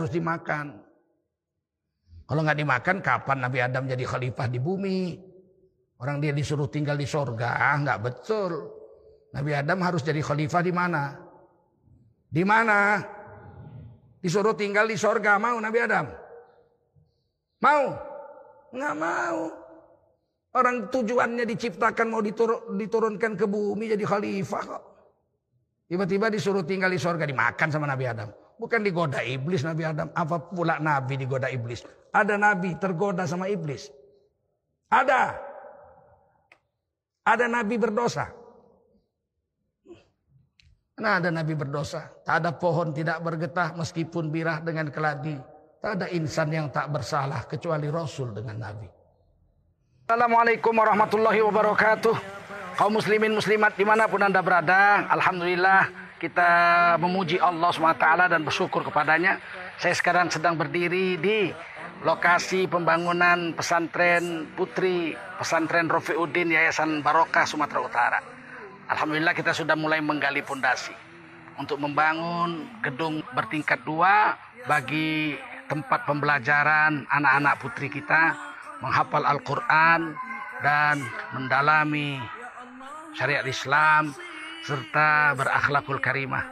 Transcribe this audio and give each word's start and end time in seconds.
harus 0.00 0.08
dimakan. 0.08 0.80
Kalau 2.24 2.40
nggak 2.40 2.58
dimakan, 2.62 2.96
kapan 3.04 3.38
Nabi 3.44 3.58
Adam 3.60 3.84
jadi 3.84 4.04
khalifah 4.08 4.48
di 4.48 4.56
bumi? 4.56 5.20
Orang 6.00 6.24
dia 6.24 6.32
disuruh 6.32 6.72
tinggal 6.72 6.96
di 6.96 7.04
sorga, 7.04 7.76
nggak 7.76 8.00
betul. 8.00 8.72
Nabi 9.36 9.52
Adam 9.52 9.84
harus 9.84 10.00
jadi 10.00 10.24
khalifah 10.24 10.64
di 10.64 10.72
mana? 10.72 11.12
Di 12.32 12.40
mana? 12.40 13.04
Disuruh 14.24 14.56
tinggal 14.56 14.88
di 14.88 14.96
sorga, 14.96 15.36
mau 15.36 15.60
Nabi 15.60 15.78
Adam? 15.84 16.06
Mau? 17.60 17.84
Nggak 18.72 18.94
mau. 18.96 19.38
Orang 20.50 20.88
tujuannya 20.88 21.44
diciptakan 21.46 22.06
mau 22.08 22.24
diturun, 22.24 22.74
diturunkan 22.80 23.36
ke 23.36 23.44
bumi 23.44 23.92
jadi 23.92 24.02
khalifah 24.08 24.62
kok. 24.64 24.82
Tiba-tiba 25.90 26.30
disuruh 26.30 26.62
tinggal 26.62 26.90
di 26.94 26.98
sorga 27.02 27.26
dimakan 27.26 27.68
sama 27.68 27.90
Nabi 27.90 28.06
Adam. 28.06 28.30
Bukan 28.60 28.84
digoda 28.84 29.24
iblis 29.24 29.64
Nabi 29.64 29.88
Adam. 29.88 30.12
Apa 30.12 30.36
pula 30.52 30.76
Nabi 30.76 31.16
digoda 31.16 31.48
iblis? 31.48 31.80
Ada 32.12 32.36
Nabi 32.36 32.76
tergoda 32.76 33.24
sama 33.24 33.48
iblis. 33.48 33.88
Ada. 34.92 35.32
Ada 37.24 37.48
Nabi 37.48 37.80
berdosa. 37.80 38.28
Nah 41.00 41.16
ada 41.16 41.32
Nabi 41.32 41.56
berdosa. 41.56 42.04
Tak 42.20 42.44
ada 42.44 42.52
pohon 42.52 42.92
tidak 42.92 43.24
bergetah 43.24 43.72
meskipun 43.80 44.28
birah 44.28 44.60
dengan 44.60 44.92
keladi. 44.92 45.40
Tak 45.80 45.96
ada 45.96 46.06
insan 46.12 46.52
yang 46.52 46.68
tak 46.68 46.92
bersalah 46.92 47.48
kecuali 47.48 47.88
Rasul 47.88 48.36
dengan 48.36 48.60
Nabi. 48.60 48.84
Assalamualaikum 50.04 50.76
warahmatullahi 50.76 51.40
wabarakatuh. 51.40 52.16
Kaum 52.76 52.92
muslimin 52.92 53.32
muslimat 53.32 53.72
di 53.80 53.88
mana 53.88 54.04
pun 54.04 54.20
anda 54.20 54.44
berada. 54.44 55.08
Alhamdulillah 55.08 56.09
kita 56.20 56.50
memuji 57.00 57.40
Allah 57.40 57.72
SWT 57.72 58.28
dan 58.28 58.44
bersyukur 58.44 58.84
kepadanya. 58.84 59.40
Saya 59.80 59.96
sekarang 59.96 60.28
sedang 60.28 60.52
berdiri 60.52 61.16
di 61.16 61.48
lokasi 62.04 62.68
pembangunan 62.68 63.56
pesantren 63.56 64.44
putri 64.52 65.16
pesantren 65.40 65.88
Rofiuddin 65.88 66.52
Yayasan 66.52 67.00
Barokah 67.00 67.48
Sumatera 67.48 67.80
Utara. 67.80 68.20
Alhamdulillah 68.92 69.32
kita 69.32 69.56
sudah 69.56 69.72
mulai 69.80 70.04
menggali 70.04 70.44
pondasi 70.44 70.92
untuk 71.56 71.80
membangun 71.80 72.68
gedung 72.84 73.24
bertingkat 73.32 73.80
dua 73.88 74.36
bagi 74.68 75.40
tempat 75.72 76.04
pembelajaran 76.04 77.08
anak-anak 77.08 77.54
putri 77.64 77.88
kita 77.88 78.36
menghafal 78.84 79.24
Al-Quran 79.24 80.12
dan 80.60 81.00
mendalami 81.32 82.20
syariat 83.16 83.44
Islam 83.48 84.12
serta 84.64 85.36
berakhlakul 85.36 86.00
karimah. 86.02 86.44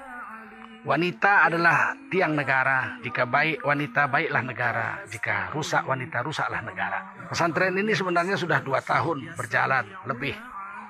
Wanita 0.86 1.50
adalah 1.50 1.92
tiang 2.08 2.32
negara. 2.38 2.96
Jika 3.02 3.26
baik 3.28 3.66
wanita, 3.66 4.08
baiklah 4.08 4.42
negara. 4.46 4.88
Jika 5.10 5.52
rusak 5.52 5.84
wanita, 5.84 6.22
rusaklah 6.22 6.62
negara. 6.64 7.28
Pesantren 7.28 7.76
ini 7.76 7.92
sebenarnya 7.92 8.38
sudah 8.38 8.62
dua 8.62 8.80
tahun 8.80 9.34
berjalan 9.36 9.84
lebih. 10.06 10.32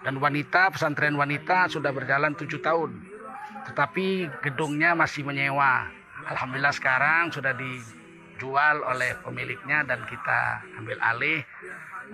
Dan 0.05 0.22
wanita, 0.22 0.70
pesantren 0.70 1.19
wanita 1.19 1.72
sudah 1.72 1.91
berjalan 1.91 2.36
tujuh 2.36 2.60
tahun. 2.62 2.94
Tetapi 3.72 4.38
gedungnya 4.44 4.94
masih 4.94 5.27
menyewa. 5.27 5.91
Alhamdulillah 6.28 6.77
sekarang 6.77 7.32
sudah 7.32 7.56
di 7.56 7.80
dijual 8.38 8.86
oleh 8.86 9.19
pemiliknya 9.19 9.82
dan 9.82 9.98
kita 10.06 10.62
ambil 10.78 10.94
alih 11.03 11.42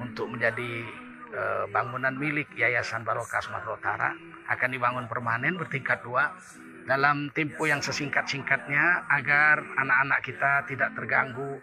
untuk 0.00 0.32
menjadi 0.32 0.88
e, 1.28 1.42
bangunan 1.68 2.16
milik 2.16 2.48
Yayasan 2.56 3.04
Barokah 3.04 3.44
Sumatera 3.44 3.76
Utara 3.76 4.10
akan 4.48 4.68
dibangun 4.70 5.06
permanen 5.08 5.56
bertingkat 5.56 6.04
dua 6.04 6.36
dalam 6.84 7.32
tempo 7.32 7.64
yang 7.64 7.80
sesingkat-singkatnya 7.80 9.08
agar 9.08 9.64
anak-anak 9.80 10.20
kita 10.20 10.68
tidak 10.68 10.92
terganggu 10.92 11.60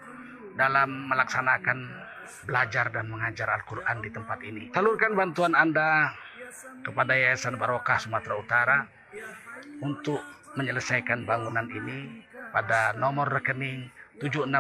dalam 0.58 1.08
melaksanakan 1.08 1.78
belajar 2.46 2.90
dan 2.90 3.06
mengajar 3.06 3.48
Al-Quran 3.54 3.98
di 4.02 4.10
tempat 4.10 4.40
ini. 4.42 4.73
Salurkan 4.73 5.14
bantuan 5.14 5.54
Anda 5.54 6.10
kepada 6.82 7.14
Yayasan 7.14 7.61
Barokah 7.61 8.02
Sumatera 8.02 8.36
Utara 8.36 8.78
untuk 9.86 10.20
menyelesaikan 10.58 11.23
bangunan 11.23 11.70
ini 11.70 12.26
pada 12.52 12.98
nomor 12.98 13.30
rekening 13.30 13.88
762 14.20 14.52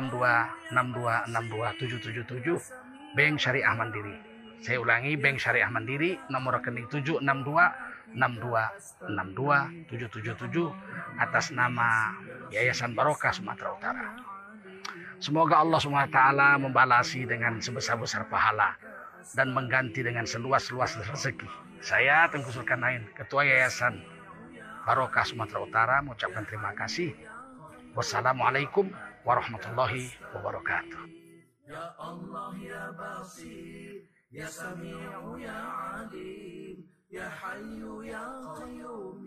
Bank 3.11 3.35
Syariah 3.37 3.75
Mandiri. 3.75 4.15
Saya 4.61 4.77
ulangi 4.79 5.17
Bank 5.17 5.41
Syariah 5.41 5.67
Mandiri 5.67 6.15
nomor 6.31 6.61
rekening 6.61 6.87
762 6.87 7.90
atas 11.19 11.51
nama 11.51 12.11
Yayasan 12.51 12.95
Barokah 12.95 13.31
Sumatera 13.31 13.71
Utara. 13.75 14.07
Semoga 15.21 15.61
Allah 15.61 15.77
SWT 15.77 16.19
membalasi 16.57 17.29
dengan 17.29 17.61
sebesar-besar 17.61 18.25
pahala 18.25 18.73
dan 19.37 19.53
mengganti 19.53 20.01
dengan 20.01 20.25
seluas-luas 20.25 20.97
rezeki. 20.97 21.45
Saya 21.81 22.25
Tengku 22.29 22.49
Zulkarnain, 22.49 23.05
Ketua 23.13 23.45
Yayasan 23.45 24.01
Barokah 24.81 25.21
Sumatera 25.21 25.61
Utara 25.61 25.95
mengucapkan 26.01 26.41
terima 26.45 26.73
kasih. 26.73 27.13
Wassalamualaikum 27.93 28.89
warahmatullahi 29.21 30.09
wabarakatuh. 30.33 31.01
Ya 31.69 31.93
Allah 32.01 32.51
ya 32.57 32.89
Basir, 32.97 34.09
ya 34.33 34.49
Sami'u 34.49 35.37
ya 35.37 35.53
Alim, 36.01 36.81
ya 37.11 37.27
Qayyum 37.27 38.07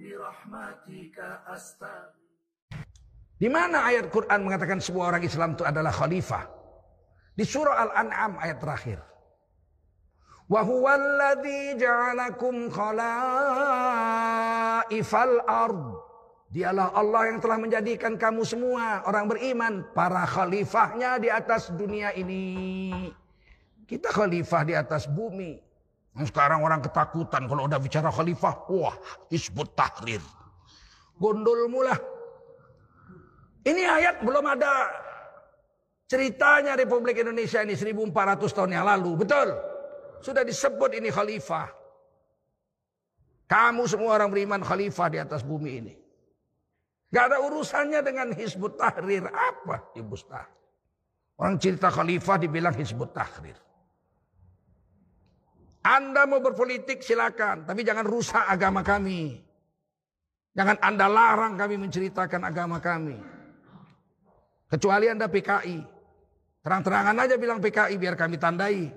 bi 0.00 0.17
rahmatika 0.17 1.45
astagfir. 1.53 2.17
Di 3.37 3.53
mana 3.53 3.84
ayat 3.84 4.09
Quran 4.09 4.49
mengatakan 4.49 4.81
semua 4.81 5.12
orang 5.12 5.21
Islam 5.21 5.53
itu 5.53 5.69
adalah 5.69 5.93
khalifah? 5.93 6.49
Di 7.37 7.44
surah 7.44 7.84
Al-An'am 7.84 8.41
ayat 8.41 8.56
terakhir. 8.56 9.05
Wa 10.49 10.65
huwa 10.65 10.97
alladhi 10.97 11.77
ja'alakum 11.77 12.73
khalaifal 12.73 13.84
ard. 15.44 16.00
Dialah 16.55 16.94
Allah 16.94 17.34
yang 17.34 17.43
telah 17.43 17.59
menjadikan 17.59 18.15
kamu 18.15 18.47
semua 18.47 19.03
orang 19.05 19.28
beriman 19.28 19.84
para 19.93 20.25
khalifahnya 20.25 21.19
di 21.19 21.27
atas 21.27 21.75
dunia 21.75 22.15
ini. 22.15 23.11
Kita 23.84 24.09
khalifah 24.09 24.62
di 24.62 24.78
atas 24.78 25.11
bumi. 25.11 25.74
Sekarang 26.15 26.63
orang 26.63 26.79
ketakutan 26.79 27.51
kalau 27.51 27.67
udah 27.67 27.83
bicara 27.83 28.07
khalifah, 28.07 28.71
wah, 28.71 28.95
Hizbut 29.35 29.75
Tahrir. 29.75 30.23
Gondol 31.19 31.67
mula. 31.67 31.99
Ini 33.67 33.83
ayat 33.83 34.23
belum 34.23 34.47
ada 34.47 34.95
ceritanya 36.07 36.79
Republik 36.79 37.19
Indonesia 37.19 37.59
ini 37.67 37.75
1400 37.75 38.47
tahun 38.47 38.71
yang 38.79 38.87
lalu, 38.87 39.27
betul? 39.27 39.59
Sudah 40.23 40.47
disebut 40.47 40.95
ini 40.95 41.11
khalifah. 41.11 41.67
Kamu 43.51 43.83
semua 43.91 44.15
orang 44.15 44.31
beriman 44.31 44.63
khalifah 44.63 45.09
di 45.11 45.19
atas 45.19 45.43
bumi 45.43 45.71
ini. 45.83 45.95
Gak 47.11 47.31
ada 47.31 47.39
urusannya 47.43 48.01
dengan 48.07 48.31
Hizbut 48.31 48.79
Tahrir. 48.79 49.27
Apa 49.27 49.95
Hizbut 49.99 50.31
Tahrir? 50.31 50.63
Orang 51.35 51.59
cerita 51.59 51.91
khalifah 51.91 52.39
dibilang 52.39 52.75
Hizbut 52.75 53.11
Tahrir. 53.11 53.59
Anda 55.84 56.25
mau 56.25 56.41
berpolitik 56.41 57.05
silakan. 57.05 57.69
Tapi 57.69 57.84
jangan 57.84 58.09
rusak 58.09 58.41
agama 58.41 58.81
kami. 58.81 59.37
Jangan 60.56 60.81
Anda 60.81 61.06
larang 61.12 61.61
kami 61.61 61.77
menceritakan 61.77 62.41
agama 62.49 62.81
kami. 62.81 63.21
Kecuali 64.73 65.12
Anda 65.12 65.28
PKI. 65.28 65.78
Terang-terangan 66.65 67.21
aja 67.21 67.37
bilang 67.37 67.61
PKI 67.61 67.94
biar 68.00 68.17
kami 68.17 68.41
tandai. 68.41 68.89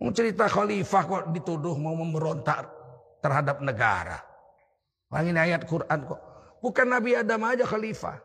Mau 0.00 0.12
cerita 0.16 0.48
khalifah 0.48 1.02
kok 1.04 1.24
dituduh 1.36 1.76
mau 1.76 1.92
memberontak 1.92 2.64
terhadap 3.20 3.60
negara. 3.60 4.20
Ini 5.14 5.36
ayat 5.36 5.68
Quran 5.68 6.00
kok. 6.08 6.20
Bukan 6.64 6.86
Nabi 6.88 7.12
Adam 7.14 7.44
aja 7.44 7.68
khalifah. 7.68 8.18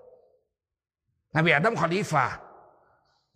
Nabi 1.35 1.51
Adam 1.53 1.75
khalifah. 1.75 2.48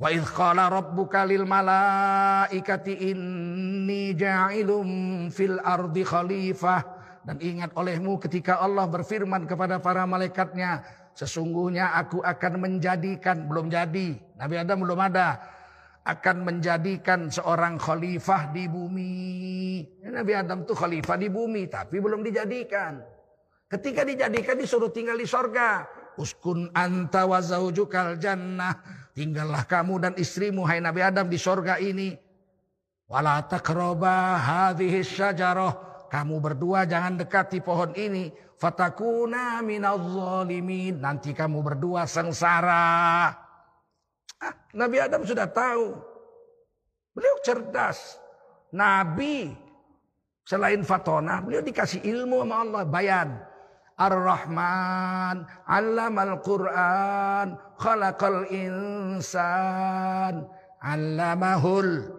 Wa 0.04 0.12
idh 0.12 0.28
qala 0.36 0.68
rabbuka 0.68 1.24
lil 1.24 1.48
malaikati 1.48 3.08
inni 3.08 4.12
ja'ilum 4.12 5.32
fil 5.32 5.64
ardi 5.64 6.04
khalifah. 6.04 6.84
Dan 7.24 7.40
ingat 7.40 7.72
olehmu 7.80 8.20
ketika 8.20 8.60
Allah 8.60 8.84
berfirman 8.84 9.48
kepada 9.48 9.80
para 9.80 10.04
malaikatnya. 10.04 10.84
Sesungguhnya 11.16 11.96
aku 11.96 12.20
akan 12.20 12.60
menjadikan, 12.60 13.48
belum 13.48 13.72
jadi. 13.72 14.20
Nabi 14.36 14.56
Adam 14.60 14.84
belum 14.84 15.00
ada. 15.00 15.40
Akan 16.04 16.44
menjadikan 16.44 17.32
seorang 17.32 17.80
khalifah 17.80 18.52
di 18.52 18.68
bumi. 18.68 19.88
Nabi 20.04 20.36
Adam 20.36 20.68
tuh 20.68 20.76
khalifah 20.76 21.16
di 21.16 21.32
bumi 21.32 21.72
tapi 21.72 22.04
belum 22.04 22.28
dijadikan. 22.28 23.00
Ketika 23.72 24.04
dijadikan 24.04 24.60
disuruh 24.60 24.92
tinggal 24.92 25.16
di 25.16 25.24
sorga. 25.24 25.88
Uskun 26.20 26.76
anta 26.76 27.24
wa 27.24 27.40
zaujukal 27.40 28.20
jannah. 28.20 29.03
Tinggallah 29.14 29.70
kamu 29.70 29.94
dan 30.02 30.14
istrimu 30.18 30.66
hai 30.66 30.82
Nabi 30.82 31.06
Adam 31.06 31.30
di 31.30 31.38
sorga 31.38 31.78
ini. 31.78 32.18
Wala 33.06 33.46
takroba 33.46 34.42
hadhihi 34.42 35.06
syajarah. 35.06 36.10
Kamu 36.10 36.42
berdua 36.42 36.90
jangan 36.90 37.22
dekati 37.22 37.62
pohon 37.62 37.94
ini. 37.94 38.34
Fatakuna 38.58 39.62
minal 39.62 40.02
zalimin. 40.02 40.98
Nanti 40.98 41.30
kamu 41.30 41.62
berdua 41.62 42.10
sengsara. 42.10 43.30
Ah, 44.42 44.54
Nabi 44.74 44.98
Adam 44.98 45.22
sudah 45.22 45.46
tahu. 45.46 45.94
Beliau 47.14 47.38
cerdas. 47.46 48.18
Nabi 48.74 49.54
selain 50.42 50.82
fatona, 50.82 51.40
beliau 51.46 51.62
dikasih 51.62 52.02
ilmu 52.02 52.42
sama 52.42 52.56
Allah, 52.66 52.84
bayan. 52.90 53.30
Ar-Rahman, 53.94 55.46
al 55.70 56.32
Quran, 56.42 57.48
khalaqal 57.78 58.50
insan, 58.50 60.50
allamahul 60.82 62.10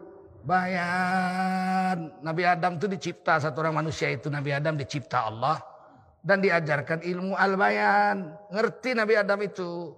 bayan. 0.47 2.15
Nabi 2.23 2.43
Adam 2.47 2.79
itu 2.79 2.87
dicipta 2.87 3.43
satu 3.43 3.65
orang 3.65 3.85
manusia 3.85 4.13
itu 4.13 4.31
Nabi 4.31 4.55
Adam 4.55 4.79
dicipta 4.79 5.27
Allah 5.27 5.59
dan 6.23 6.39
diajarkan 6.41 7.03
ilmu 7.03 7.35
al-bayan. 7.35 8.39
Ngerti 8.55 8.95
Nabi 8.95 9.15
Adam 9.19 9.41
itu. 9.43 9.93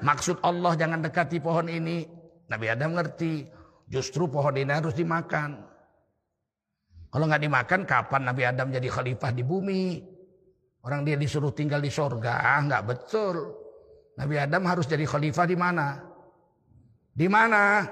Maksud 0.00 0.40
Allah 0.40 0.72
jangan 0.74 1.04
dekati 1.04 1.38
pohon 1.42 1.68
ini. 1.68 2.08
Nabi 2.48 2.66
Adam 2.72 2.96
ngerti. 2.96 3.44
Justru 3.86 4.26
pohon 4.26 4.56
ini 4.58 4.72
harus 4.72 4.98
dimakan. 4.98 5.62
Kalau 7.06 7.24
nggak 7.30 7.44
dimakan, 7.46 7.80
kapan 7.86 8.22
Nabi 8.26 8.42
Adam 8.42 8.74
jadi 8.74 8.88
khalifah 8.90 9.30
di 9.30 9.46
bumi? 9.46 10.15
Orang 10.86 11.02
dia 11.02 11.18
disuruh 11.18 11.50
tinggal 11.50 11.82
di 11.82 11.90
sorga, 11.90 12.62
nggak 12.62 12.82
betul. 12.86 13.58
Nabi 14.22 14.38
Adam 14.38 14.62
harus 14.70 14.86
jadi 14.86 15.02
khalifah 15.02 15.42
di 15.42 15.58
mana? 15.58 15.98
Di 17.10 17.26
mana? 17.26 17.82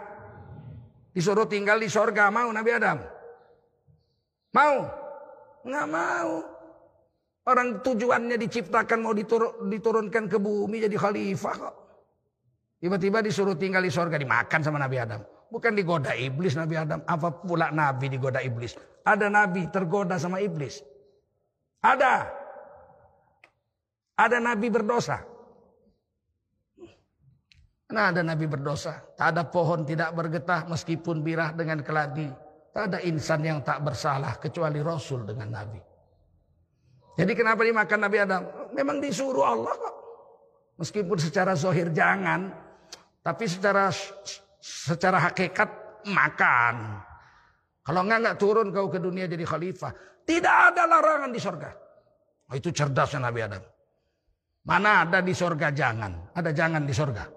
Disuruh 1.10 1.50
tinggal 1.50 1.82
di 1.82 1.90
sorga, 1.90 2.30
mau 2.30 2.46
Nabi 2.54 2.70
Adam? 2.70 3.02
Mau? 4.54 4.76
Nggak 5.66 5.86
mau. 5.90 6.30
Orang 7.50 7.82
tujuannya 7.82 8.38
diciptakan 8.38 9.02
mau 9.02 9.10
diturun, 9.10 9.66
diturunkan 9.66 10.30
ke 10.30 10.38
bumi 10.38 10.86
jadi 10.86 10.94
khalifah 10.94 11.54
kok. 11.58 11.74
Tiba-tiba 12.78 13.26
disuruh 13.26 13.58
tinggal 13.58 13.82
di 13.82 13.90
sorga 13.90 14.22
dimakan 14.22 14.62
sama 14.62 14.78
Nabi 14.78 15.02
Adam. 15.02 15.18
Bukan 15.50 15.74
digoda 15.74 16.14
iblis 16.14 16.54
Nabi 16.54 16.78
Adam. 16.78 17.02
Apa 17.10 17.42
pula 17.42 17.74
Nabi 17.74 18.06
digoda 18.06 18.38
iblis? 18.38 18.78
Ada 19.02 19.26
Nabi 19.26 19.66
tergoda 19.66 20.14
sama 20.14 20.38
iblis. 20.38 20.78
Ada. 21.82 22.43
Ada 24.14 24.38
nabi 24.38 24.70
berdosa. 24.70 25.18
Nah 27.94 28.10
ada 28.10 28.22
nabi 28.22 28.46
berdosa. 28.46 29.02
Tak 29.14 29.26
ada 29.34 29.42
pohon 29.46 29.82
tidak 29.82 30.14
bergetah 30.14 30.66
meskipun 30.70 31.22
birah 31.22 31.54
dengan 31.54 31.82
keladi. 31.82 32.26
Tak 32.74 32.90
ada 32.90 32.98
insan 33.06 33.42
yang 33.46 33.62
tak 33.62 33.86
bersalah 33.86 34.34
kecuali 34.42 34.82
Rasul 34.82 35.22
dengan 35.22 35.46
Nabi. 35.46 35.78
Jadi 37.14 37.32
kenapa 37.38 37.62
dimakan 37.62 37.98
Nabi 38.02 38.18
Adam? 38.18 38.42
Memang 38.74 38.98
disuruh 38.98 39.46
Allah 39.46 39.78
kok. 39.78 39.94
Meskipun 40.82 41.14
secara 41.14 41.54
zohir 41.54 41.94
jangan. 41.94 42.50
Tapi 43.22 43.46
secara 43.46 43.94
secara 44.58 45.30
hakikat 45.30 45.70
makan. 46.10 46.98
Kalau 47.86 48.00
enggak 48.02 48.18
enggak 48.26 48.38
turun 48.42 48.74
kau 48.74 48.90
ke 48.90 48.98
dunia 48.98 49.30
jadi 49.30 49.46
khalifah. 49.46 49.94
Tidak 50.26 50.54
ada 50.74 50.82
larangan 50.90 51.30
di 51.30 51.38
sorga. 51.38 51.70
Oh, 52.50 52.58
itu 52.58 52.74
cerdasnya 52.74 53.22
Nabi 53.22 53.40
Adam. 53.44 53.62
Mana 54.64 55.04
ada 55.04 55.20
di 55.20 55.36
sorga 55.36 55.68
jangan. 55.68 56.32
Ada 56.32 56.50
jangan 56.56 56.88
di 56.88 56.94
sorga. 56.96 57.28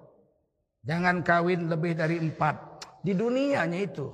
Jangan 0.88 1.19
kawin 1.27 1.68
lebih 1.68 2.00
dari 2.00 2.24
empat. 2.24 2.56
Di 3.03 3.12
dunianya 3.12 3.79
itu. 3.83 4.07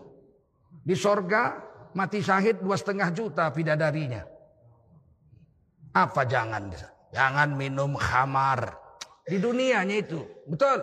Di 0.82 0.98
sorga 0.98 1.62
mati 1.94 2.26
syahid 2.26 2.66
dua 2.66 2.74
setengah 2.74 3.14
juta 3.14 3.54
bidadarinya. 3.54 4.26
Apa 5.94 6.26
jangan? 6.26 6.74
Jangan 7.14 7.54
minum 7.54 7.94
khamar. 7.94 8.74
Di 9.30 9.38
dunianya 9.38 10.02
itu. 10.02 10.26
Betul. 10.50 10.82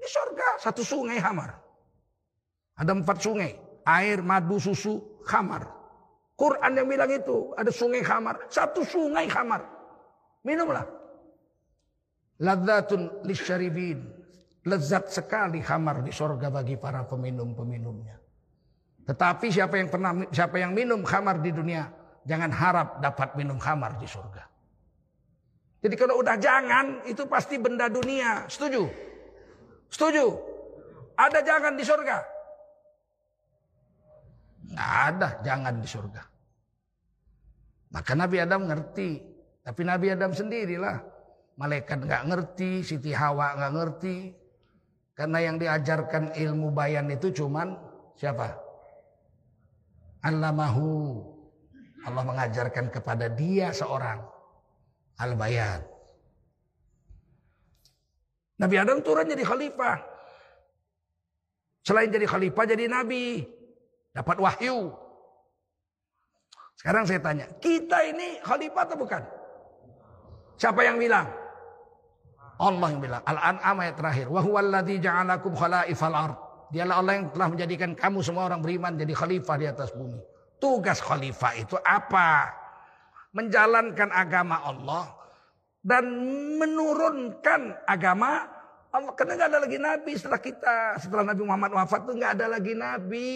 Di 0.00 0.08
sorga 0.08 0.56
satu 0.56 0.80
sungai 0.80 1.20
khamar. 1.20 1.52
Ada 2.80 2.96
empat 2.96 3.20
sungai. 3.20 3.52
Air, 3.84 4.24
madu, 4.24 4.56
susu, 4.56 5.20
khamar. 5.28 5.68
Quran 6.32 6.72
yang 6.80 6.88
bilang 6.88 7.12
itu. 7.12 7.52
Ada 7.60 7.68
sungai 7.68 8.00
khamar. 8.00 8.48
Satu 8.48 8.80
sungai 8.88 9.28
khamar. 9.28 9.60
Minumlah. 10.48 11.01
Ladzatun 12.42 13.22
lisyaribin. 13.22 14.02
Lezat 14.62 15.10
sekali 15.10 15.58
khamar 15.58 16.06
di 16.06 16.14
sorga 16.14 16.46
bagi 16.46 16.78
para 16.78 17.02
peminum-peminumnya. 17.02 18.14
Tetapi 19.02 19.50
siapa 19.50 19.74
yang 19.74 19.90
pernah 19.90 20.14
siapa 20.30 20.62
yang 20.62 20.70
minum 20.70 21.02
khamar 21.02 21.42
di 21.42 21.50
dunia, 21.50 21.90
jangan 22.22 22.54
harap 22.54 22.88
dapat 23.02 23.34
minum 23.34 23.58
khamar 23.58 23.98
di 23.98 24.06
sorga. 24.06 24.46
Jadi 25.82 25.94
kalau 25.98 26.22
udah 26.22 26.38
jangan, 26.38 27.02
itu 27.10 27.26
pasti 27.26 27.58
benda 27.58 27.90
dunia. 27.90 28.46
Setuju? 28.46 28.86
Setuju? 29.90 30.30
Ada 31.18 31.42
jangan 31.42 31.74
di 31.74 31.82
sorga? 31.82 32.22
Nggak 34.70 34.92
ada 35.10 35.28
jangan 35.42 35.74
di 35.82 35.88
sorga. 35.90 36.22
Maka 37.90 38.12
Nabi 38.14 38.36
Adam 38.38 38.70
ngerti. 38.70 39.10
Tapi 39.66 39.82
Nabi 39.82 40.06
Adam 40.14 40.30
sendirilah 40.30 41.11
Malaikat 41.60 42.00
nggak 42.08 42.22
ngerti, 42.32 42.80
Siti 42.80 43.12
Hawa 43.12 43.56
nggak 43.58 43.72
ngerti. 43.76 44.16
Karena 45.12 45.38
yang 45.44 45.56
diajarkan 45.60 46.32
ilmu 46.32 46.72
bayan 46.72 47.12
itu 47.12 47.28
cuman 47.28 47.76
siapa? 48.16 48.56
Allamahu. 50.24 51.20
Allah 52.02 52.24
mengajarkan 52.26 52.90
kepada 52.90 53.30
dia 53.30 53.70
seorang. 53.70 54.24
Al-bayan. 55.20 55.84
Nabi 58.58 58.76
Adam 58.78 58.98
turun 59.04 59.28
jadi 59.28 59.44
khalifah. 59.46 60.02
Selain 61.82 62.10
jadi 62.10 62.26
khalifah 62.26 62.64
jadi 62.66 62.86
nabi. 62.90 63.46
Dapat 64.14 64.38
wahyu. 64.38 64.90
Sekarang 66.78 67.06
saya 67.06 67.22
tanya, 67.22 67.46
kita 67.62 68.02
ini 68.10 68.42
khalifah 68.42 68.82
atau 68.82 68.98
bukan? 68.98 69.22
Siapa 70.58 70.82
yang 70.82 70.98
bilang? 70.98 71.41
Allah 72.62 72.88
yang 72.94 73.02
bilang. 73.02 73.22
Al-An'am 73.26 73.76
ayat 73.82 73.96
terakhir. 73.98 74.26
Wa 74.30 74.40
huwallazi 74.40 75.02
ja'alakum 75.02 75.52
khalaifal 75.58 76.14
ard. 76.14 76.38
Dialah 76.72 76.94
Allah 77.04 77.12
yang 77.20 77.26
telah 77.34 77.48
menjadikan 77.52 77.90
kamu 77.92 78.24
semua 78.24 78.48
orang 78.48 78.64
beriman 78.64 78.96
jadi 78.96 79.12
khalifah 79.12 79.56
di 79.60 79.66
atas 79.68 79.92
bumi. 79.92 80.16
Tugas 80.56 81.04
khalifah 81.04 81.52
itu 81.58 81.76
apa? 81.84 82.48
Menjalankan 83.36 84.08
agama 84.08 84.62
Allah 84.64 85.12
dan 85.84 86.06
menurunkan 86.56 87.76
agama 87.84 88.48
Allah. 88.88 89.12
Karena 89.12 89.36
nggak 89.36 89.50
ada 89.52 89.60
lagi 89.60 89.78
nabi 89.82 90.12
setelah 90.16 90.40
kita, 90.40 90.76
setelah 90.96 91.24
Nabi 91.28 91.42
Muhammad 91.44 91.76
wafat 91.76 92.08
itu 92.08 92.12
nggak 92.16 92.32
ada 92.40 92.46
lagi 92.48 92.72
nabi. 92.72 93.32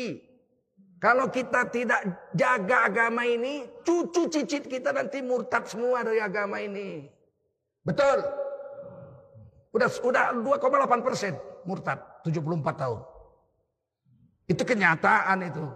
Kalau 0.96 1.28
kita 1.28 1.68
tidak 1.68 2.32
jaga 2.32 2.88
agama 2.88 3.20
ini, 3.28 3.68
cucu 3.84 4.32
cicit 4.32 4.64
kita 4.64 4.96
nanti 4.96 5.20
murtad 5.20 5.68
semua 5.68 6.00
dari 6.00 6.24
agama 6.24 6.56
ini. 6.56 7.04
Betul. 7.84 8.45
Udah 9.76 9.92
udah 9.92 10.32
2,8 10.40 11.04
persen 11.04 11.36
murtad 11.68 12.00
74 12.24 12.80
tahun. 12.80 13.04
Itu 14.48 14.64
kenyataan 14.64 15.44
itu. 15.44 15.68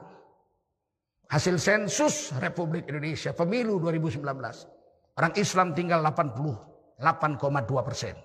Hasil 1.29 1.61
sensus 1.61 2.33
Republik 2.41 2.89
Indonesia 2.89 3.37
pemilu 3.37 3.77
2019. 3.77 4.25
Orang 5.21 5.37
Islam 5.37 5.77
tinggal 5.77 6.01
88,2 6.01 7.85
persen. 7.85 8.17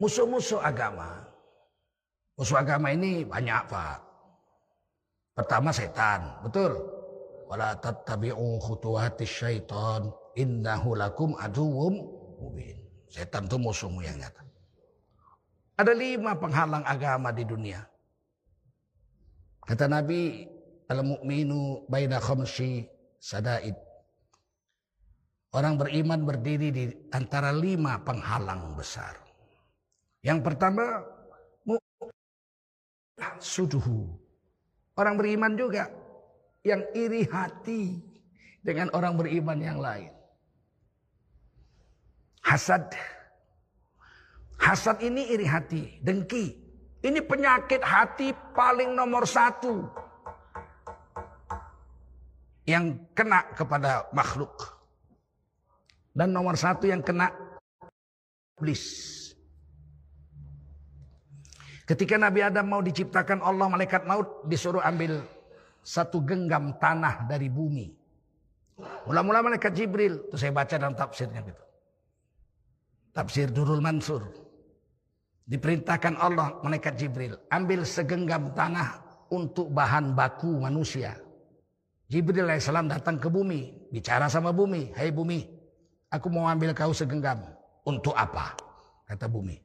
Musuh-musuh 0.00 0.60
agama 0.64 1.29
Musuh 2.40 2.56
agama 2.56 2.88
ini 2.88 3.28
banyak 3.28 3.68
Pak. 3.68 4.00
Pertama 5.36 5.76
setan, 5.76 6.40
betul. 6.40 6.72
Wala 7.52 7.76
tattabi'u 7.76 8.56
khutuwati 8.56 9.28
syaitan 9.28 10.08
innahu 10.32 10.96
lakum 10.96 11.36
aduwwum 11.36 12.00
mubin. 12.40 12.80
Setan 13.12 13.44
itu 13.44 13.60
musuhmu 13.60 14.00
yang 14.00 14.16
nyata. 14.16 14.40
Ada 15.76 15.92
lima 15.92 16.32
penghalang 16.40 16.80
agama 16.88 17.28
di 17.28 17.44
dunia. 17.44 17.84
Kata 19.60 19.84
Nabi, 19.84 20.48
al-mu'minu 20.88 21.84
baina 21.92 22.24
khamsi 22.24 22.88
sadaid. 23.20 23.76
Orang 25.52 25.76
beriman 25.76 26.24
berdiri 26.24 26.72
di 26.72 26.84
antara 27.12 27.52
lima 27.52 28.00
penghalang 28.00 28.80
besar. 28.80 29.12
Yang 30.24 30.40
pertama, 30.40 31.04
suduhu. 33.40 34.08
Orang 34.96 35.16
beriman 35.16 35.56
juga 35.56 35.88
yang 36.66 36.84
iri 36.92 37.24
hati 37.24 38.00
dengan 38.60 38.92
orang 38.92 39.16
beriman 39.16 39.58
yang 39.60 39.80
lain. 39.80 40.12
Hasad 42.40 42.92
Hasad 44.60 45.00
ini 45.00 45.32
iri 45.32 45.48
hati, 45.48 45.98
dengki. 46.04 46.52
Ini 47.00 47.24
penyakit 47.24 47.80
hati 47.80 48.36
paling 48.52 48.92
nomor 48.92 49.24
satu. 49.24 49.88
Yang 52.68 53.00
kena 53.16 53.40
kepada 53.56 54.04
makhluk. 54.12 54.52
Dan 56.12 56.36
nomor 56.36 56.60
satu 56.60 56.84
yang 56.84 57.00
kena 57.00 57.32
iblis. 58.60 59.16
Ketika 61.90 62.14
Nabi 62.14 62.38
Adam 62.38 62.70
mau 62.70 62.78
diciptakan 62.78 63.42
Allah 63.42 63.66
malaikat 63.66 64.06
maut 64.06 64.46
disuruh 64.46 64.78
ambil 64.78 65.26
satu 65.82 66.22
genggam 66.22 66.78
tanah 66.78 67.26
dari 67.26 67.50
bumi. 67.50 67.90
Mula-mula 69.10 69.42
malaikat 69.42 69.74
Jibril, 69.74 70.22
itu 70.30 70.38
saya 70.38 70.54
baca 70.54 70.70
dalam 70.78 70.94
tafsirnya 70.94 71.42
gitu. 71.42 71.58
Tafsir 73.10 73.50
Durul 73.50 73.82
Mansur. 73.82 74.22
Diperintahkan 75.50 76.14
Allah 76.14 76.62
malaikat 76.62 76.94
Jibril, 76.94 77.34
ambil 77.50 77.82
segenggam 77.82 78.54
tanah 78.54 79.02
untuk 79.34 79.74
bahan 79.74 80.14
baku 80.14 80.62
manusia. 80.62 81.18
Jibril 82.06 82.46
alaihissalam 82.46 82.86
datang 82.86 83.18
ke 83.18 83.26
bumi, 83.26 83.90
bicara 83.90 84.30
sama 84.30 84.54
bumi, 84.54 84.94
"Hai 84.94 85.10
hey 85.10 85.10
bumi, 85.10 85.42
aku 86.06 86.30
mau 86.30 86.46
ambil 86.46 86.70
kau 86.70 86.94
segenggam. 86.94 87.42
Untuk 87.82 88.14
apa?" 88.14 88.54
kata 89.10 89.26
bumi. 89.26 89.58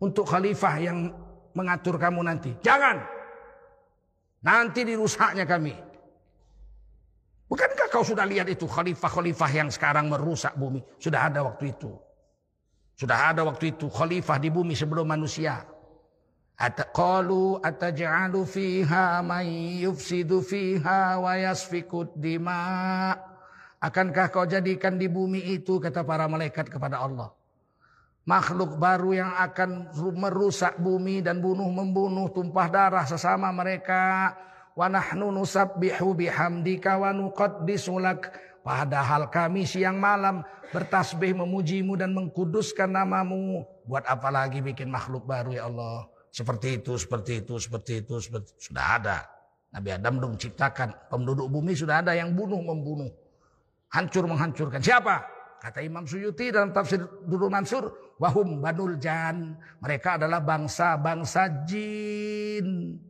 "Untuk 0.00 0.24
khalifah 0.24 0.80
yang 0.80 1.12
mengatur 1.54 1.96
kamu 1.96 2.20
nanti." 2.26 2.52
"Jangan. 2.60 3.00
Nanti 4.44 4.84
dirusaknya 4.84 5.48
kami." 5.48 5.74
Bukankah 7.48 7.86
kau 7.92 8.02
sudah 8.02 8.26
lihat 8.26 8.50
itu 8.50 8.66
khalifah-khalifah 8.66 9.50
yang 9.52 9.68
sekarang 9.70 10.10
merusak 10.10 10.58
bumi? 10.58 10.82
Sudah 10.98 11.30
ada 11.30 11.44
waktu 11.46 11.70
itu. 11.76 11.92
Sudah 12.98 13.30
ada 13.30 13.46
waktu 13.46 13.74
itu 13.74 13.86
khalifah 13.86 14.38
di 14.42 14.48
bumi 14.50 14.74
sebelum 14.74 15.06
manusia. 15.06 15.62
Qalu 16.94 17.58
ataj'alu 17.58 18.46
fiha 18.46 19.18
man 19.26 19.44
yufsidu 19.82 20.38
fiha 20.42 21.18
wa 21.18 21.34
yasfikud 21.34 22.14
dima. 22.14 23.14
Akankah 23.82 24.32
kau 24.32 24.46
jadikan 24.48 24.96
di 24.96 25.10
bumi 25.10 25.42
itu 25.54 25.76
kata 25.82 26.06
para 26.06 26.24
malaikat 26.30 26.70
kepada 26.70 27.02
Allah. 27.02 27.34
Makhluk 28.24 28.80
baru 28.80 29.12
yang 29.12 29.36
akan 29.36 29.92
merusak 30.16 30.80
bumi 30.80 31.20
dan 31.20 31.44
bunuh 31.44 31.68
membunuh 31.68 32.32
tumpah 32.32 32.72
darah 32.72 33.04
sesama 33.04 33.52
mereka. 33.52 34.32
Wa 34.72 34.88
nahnu 34.88 35.28
nusabbihu 35.28 36.16
bihamdika 36.16 36.96
wa 36.96 37.12
nuqaddisu 37.12 38.00
lak. 38.00 38.32
Padahal 38.64 39.28
kami 39.28 39.68
siang 39.68 40.00
malam 40.00 40.40
bertasbih 40.72 41.36
memujimu 41.36 42.00
dan 42.00 42.16
mengkuduskan 42.16 42.96
namamu. 42.96 43.60
Buat 43.84 44.08
apa 44.08 44.32
lagi 44.32 44.64
bikin 44.64 44.88
makhluk 44.88 45.28
baru 45.28 45.52
ya 45.52 45.68
Allah. 45.68 46.08
Seperti 46.32 46.80
itu, 46.80 46.96
seperti 46.96 47.44
itu, 47.44 47.60
seperti 47.60 48.00
itu, 48.00 48.14
seperti 48.24 48.48
itu. 48.56 48.72
Sudah 48.72 48.86
ada. 48.96 49.18
Nabi 49.68 49.92
Adam 49.92 50.16
belum 50.16 50.32
ciptakan. 50.40 51.12
Penduduk 51.12 51.52
bumi 51.52 51.76
sudah 51.76 52.00
ada 52.00 52.16
yang 52.16 52.32
bunuh 52.32 52.64
membunuh. 52.64 53.12
Hancur 53.92 54.24
menghancurkan. 54.24 54.80
Siapa? 54.80 55.33
Kata 55.64 55.80
Imam 55.80 56.04
Suyuti 56.04 56.52
dalam 56.52 56.76
tafsir 56.76 57.00
Dulu 57.24 57.48
Mansur. 57.48 57.88
Wahum 58.20 58.60
banul 58.60 59.00
jan. 59.00 59.56
Mereka 59.80 60.20
adalah 60.20 60.44
bangsa-bangsa 60.44 61.64
jin. 61.64 63.00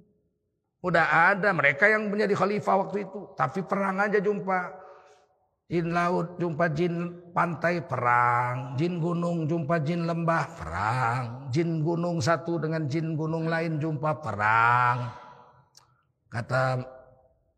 Udah 0.79 1.35
ada 1.35 1.51
mereka 1.51 1.91
yang 1.91 2.07
menjadi 2.07 2.39
khalifah 2.39 2.87
waktu 2.87 3.11
itu. 3.11 3.35
Tapi 3.35 3.67
perang 3.67 3.99
aja 3.99 4.23
jumpa. 4.23 4.71
Jin 5.67 5.91
laut 5.91 6.39
jumpa 6.39 6.71
jin 6.77 7.25
pantai 7.33 7.81
perang, 7.83 8.77
jin 8.77 9.01
gunung 9.01 9.49
jumpa 9.49 9.81
jin 9.81 10.05
lembah 10.05 10.45
perang, 10.61 11.49
jin 11.49 11.81
gunung 11.81 12.21
satu 12.21 12.61
dengan 12.61 12.85
jin 12.85 13.17
gunung 13.17 13.49
lain 13.49 13.81
jumpa 13.81 14.21
perang. 14.21 15.09
Kata 16.29 16.85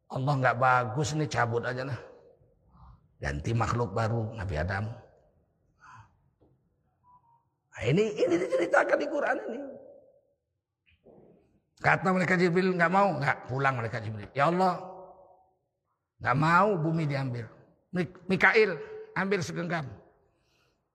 Allah 0.07 0.33
nggak 0.39 0.57
bagus 0.57 1.19
nih 1.19 1.27
cabut 1.27 1.67
aja 1.67 1.83
nah. 1.83 1.99
Ganti 3.17 3.57
makhluk 3.57 3.97
baru 3.97 4.37
Nabi 4.37 4.55
Adam. 4.61 4.85
Nah, 7.73 7.83
ini 7.85 8.13
ini 8.13 8.35
diceritakan 8.37 8.99
di 9.01 9.07
Quran 9.09 9.37
ini. 9.49 9.61
Kata 11.81 12.09
mereka 12.13 12.37
Jibril 12.37 12.77
nggak 12.77 12.93
mau 12.93 13.17
nggak 13.17 13.49
pulang 13.49 13.77
mereka 13.81 14.01
Jibril. 14.01 14.29
Ya 14.37 14.49
Allah 14.53 14.81
nggak 16.21 16.37
mau 16.37 16.77
bumi 16.77 17.05
diambil. 17.09 17.49
Mikail 18.29 18.77
ambil 19.17 19.41
segenggam. 19.41 19.89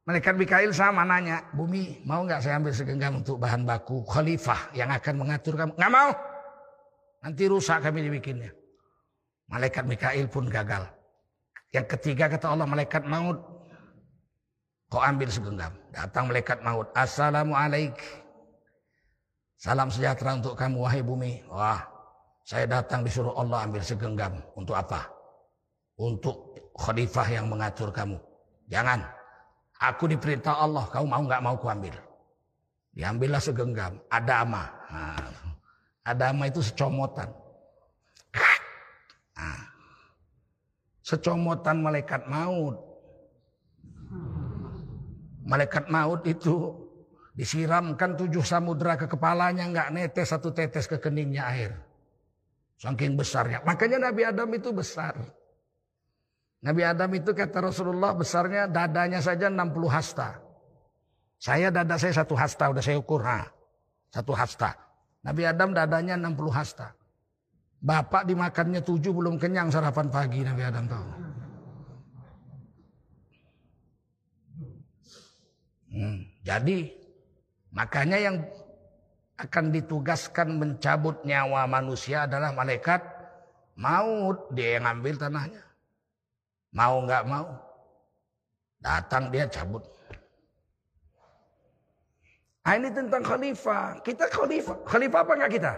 Malaikat 0.01 0.33
Mikail 0.33 0.73
sama 0.73 1.05
nanya, 1.05 1.45
bumi 1.53 2.01
mau 2.05 2.25
nggak 2.25 2.41
saya 2.41 2.57
ambil 2.57 2.73
segenggam 2.73 3.21
untuk 3.21 3.37
bahan 3.37 3.65
baku 3.65 4.01
khalifah 4.05 4.73
yang 4.73 4.89
akan 4.89 5.13
mengatur 5.21 5.53
kamu? 5.53 5.77
Nggak 5.77 5.93
mau. 5.93 6.11
Nanti 7.21 7.43
rusak 7.45 7.85
kami 7.85 8.09
dibikinnya. 8.09 8.49
Malaikat 9.45 9.85
Mikail 9.85 10.25
pun 10.25 10.49
gagal. 10.49 11.00
Yang 11.71 11.85
ketiga 11.97 12.27
kata 12.27 12.51
Allah 12.51 12.67
malaikat 12.67 13.07
maut. 13.07 13.39
Kau 14.91 14.99
ambil 14.99 15.31
segenggam. 15.31 15.71
Datang 15.95 16.27
malaikat 16.27 16.59
maut. 16.59 16.91
Assalamualaikum. 16.91 18.19
Salam 19.55 19.87
sejahtera 19.87 20.35
untuk 20.35 20.59
kamu 20.59 20.83
wahai 20.83 20.99
bumi. 20.99 21.47
Wah, 21.47 21.79
saya 22.43 22.67
datang 22.67 23.07
disuruh 23.07 23.31
Allah 23.39 23.63
ambil 23.63 23.79
segenggam. 23.79 24.35
Untuk 24.59 24.75
apa? 24.75 25.07
Untuk 25.95 26.59
khalifah 26.75 27.27
yang 27.31 27.47
mengatur 27.47 27.87
kamu. 27.93 28.19
Jangan. 28.67 28.99
Aku 29.79 30.11
diperintah 30.11 30.59
Allah, 30.59 30.85
kamu 30.91 31.05
mau 31.07 31.23
nggak 31.23 31.41
mau 31.45 31.55
kuambil. 31.55 31.95
Diambillah 32.91 33.39
segenggam. 33.39 33.95
Adama. 34.11 34.67
Nah, 34.91 35.29
adama 36.03 36.51
itu 36.51 36.59
secomotan. 36.59 37.31
Nah, 39.37 39.61
secomotan 41.01 41.81
malaikat 41.81 42.25
maut. 42.29 42.77
Malaikat 45.41 45.89
maut 45.89 46.21
itu 46.29 46.77
disiramkan 47.33 48.13
tujuh 48.13 48.45
samudra 48.45 48.95
ke 48.95 49.09
kepalanya 49.09 49.65
nggak 49.65 49.89
netes 49.89 50.29
satu 50.29 50.53
tetes 50.53 50.85
ke 50.85 51.01
keningnya 51.01 51.49
air. 51.49 51.71
Saking 52.77 53.13
besarnya. 53.13 53.61
Makanya 53.61 54.09
Nabi 54.09 54.25
Adam 54.25 54.49
itu 54.57 54.73
besar. 54.73 55.13
Nabi 56.61 56.81
Adam 56.85 57.09
itu 57.17 57.33
kata 57.33 57.73
Rasulullah 57.73 58.13
besarnya 58.13 58.69
dadanya 58.69 59.21
saja 59.21 59.49
60 59.49 59.89
hasta. 59.89 60.37
Saya 61.41 61.73
dada 61.73 61.97
saya 61.97 62.13
satu 62.13 62.37
hasta 62.37 62.69
udah 62.69 62.81
saya 62.85 63.01
ukur. 63.01 63.25
Nah, 63.25 63.49
satu 64.13 64.33
hasta. 64.37 64.77
Nabi 65.25 65.45
Adam 65.45 65.73
dadanya 65.73 66.17
60 66.17 66.53
hasta. 66.53 66.93
Bapak 67.81 68.29
dimakannya 68.29 68.85
tujuh 68.85 69.09
belum 69.09 69.41
kenyang 69.41 69.73
sarapan 69.73 70.05
pagi 70.13 70.45
Nabi 70.45 70.61
Adam 70.61 70.85
tahu. 70.85 71.07
Hmm, 75.91 76.17
jadi 76.45 76.93
makanya 77.73 78.17
yang 78.21 78.37
akan 79.41 79.73
ditugaskan 79.73 80.61
mencabut 80.61 81.25
nyawa 81.25 81.65
manusia 81.65 82.29
adalah 82.29 82.53
malaikat 82.53 83.01
maut 83.73 84.45
dia 84.53 84.77
yang 84.77 84.85
ambil 84.85 85.17
tanahnya. 85.17 85.65
Mau 86.77 87.01
nggak 87.01 87.25
mau. 87.25 87.49
Datang 88.77 89.33
dia 89.33 89.49
cabut. 89.49 89.81
Nah, 92.61 92.77
ini 92.77 92.93
tentang 92.93 93.25
khalifah. 93.25 93.99
Kita 94.05 94.29
khalifah. 94.29 94.77
Khalifah 94.85 95.19
apa 95.25 95.33
enggak 95.33 95.53
kita? 95.57 95.73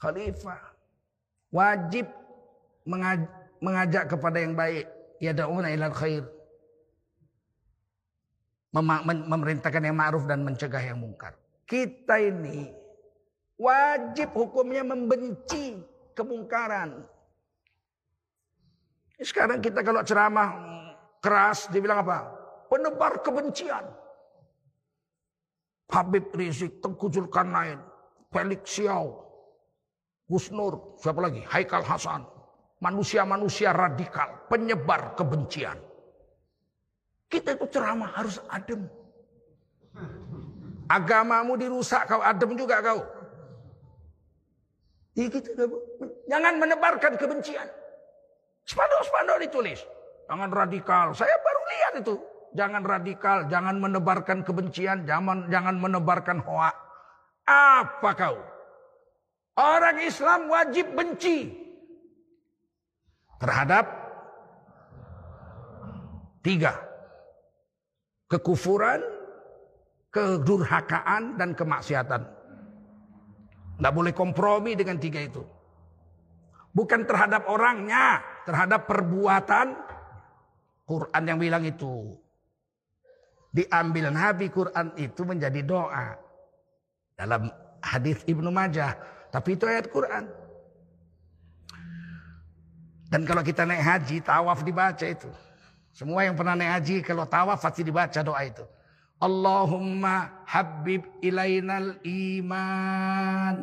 Khalifah. 0.00 0.62
Wajib 1.54 2.06
mengajak 3.62 4.10
kepada 4.10 4.38
yang 4.42 4.58
baik. 4.58 4.86
Ya 5.22 5.30
da'una 5.30 5.70
ilal 5.70 5.94
khair. 5.94 6.26
Mem 8.74 8.90
memerintahkan 9.30 9.86
yang 9.86 9.94
ma'ruf 9.94 10.26
dan 10.26 10.42
mencegah 10.42 10.82
yang 10.82 10.98
mungkar. 10.98 11.38
Kita 11.62 12.18
ini 12.18 12.74
wajib 13.54 14.34
hukumnya 14.34 14.82
membenci 14.82 15.78
kemungkaran. 16.18 17.06
Sekarang 19.22 19.62
kita 19.62 19.86
kalau 19.86 20.02
ceramah 20.02 20.50
keras, 21.22 21.70
dibilang 21.70 22.02
apa? 22.02 22.28
Penebar 22.68 23.22
kebencian. 23.22 23.86
Habib 25.88 26.34
Rizik, 26.34 26.82
Tengku 26.82 27.06
Zulkarnain, 27.08 27.78
Felix 28.34 28.66
Xiao, 28.66 29.23
Gus 30.24 30.48
Nur, 30.48 30.96
siapa 30.96 31.20
lagi? 31.20 31.44
Haikal 31.44 31.84
Hasan. 31.84 32.24
Manusia-manusia 32.80 33.72
radikal, 33.72 34.44
penyebar 34.48 35.16
kebencian. 35.16 35.76
Kita 37.32 37.56
itu 37.56 37.66
ceramah 37.72 38.12
harus 38.12 38.36
adem. 38.52 38.84
Agamamu 40.84 41.56
dirusak, 41.56 42.04
kau 42.04 42.20
adem 42.20 42.52
juga 42.60 42.84
kau. 42.84 43.00
Ya 45.16 45.30
kita, 45.32 45.64
jangan 46.28 46.60
menebarkan 46.60 47.16
kebencian. 47.16 47.68
Spanduk-spanduk 48.68 49.48
ditulis. 49.48 49.80
Jangan 50.28 50.50
radikal. 50.52 51.06
Saya 51.16 51.36
baru 51.40 51.60
lihat 51.68 51.94
itu. 52.04 52.16
jangan 52.54 52.86
radikal, 52.86 53.50
jangan 53.50 53.82
menebarkan 53.82 54.46
kebencian, 54.46 55.02
jangan 55.10 55.50
jangan 55.50 55.74
menebarkan 55.74 56.38
hoa. 56.46 56.70
Apa 57.50 58.14
kau? 58.14 58.38
Orang 59.54 60.02
Islam 60.02 60.50
wajib 60.50 60.98
benci 60.98 61.64
terhadap 63.38 63.86
tiga. 66.42 66.74
Kekufuran, 68.26 68.98
kedurhakaan, 70.10 71.38
dan 71.38 71.54
kemaksiatan. 71.54 72.22
Tidak 73.78 73.92
boleh 73.94 74.10
kompromi 74.10 74.74
dengan 74.74 74.98
tiga 74.98 75.22
itu. 75.22 75.42
Bukan 76.74 77.06
terhadap 77.06 77.46
orangnya, 77.46 78.18
terhadap 78.42 78.90
perbuatan. 78.90 79.78
Quran 80.82 81.22
yang 81.22 81.38
bilang 81.38 81.62
itu. 81.62 82.10
Diambil 83.54 84.10
Nabi 84.10 84.50
Quran 84.50 84.98
itu 84.98 85.22
menjadi 85.22 85.62
doa. 85.62 86.18
Dalam 87.14 87.46
hadis 87.78 88.18
Ibnu 88.26 88.50
Majah. 88.50 89.13
Tapi 89.34 89.58
itu 89.58 89.66
ayat 89.66 89.90
Quran. 89.90 90.30
Dan 93.10 93.26
kalau 93.26 93.42
kita 93.42 93.66
naik 93.66 93.82
haji, 93.82 94.22
tawaf 94.22 94.62
dibaca 94.62 95.02
itu. 95.02 95.26
Semua 95.90 96.22
yang 96.22 96.38
pernah 96.38 96.54
naik 96.54 96.78
haji, 96.78 97.02
kalau 97.02 97.26
tawaf 97.26 97.58
pasti 97.58 97.82
dibaca 97.82 98.22
doa 98.22 98.38
itu. 98.46 98.62
Allahumma 99.18 100.46
habib 100.46 101.02
ilainal 101.18 101.98
iman 102.06 103.56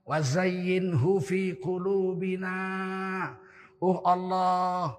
wa 0.00 0.16
zayyinhu 0.16 1.20
fi 1.20 1.52
qulubina. 1.60 2.56
Oh 3.84 4.00
Allah, 4.00 4.96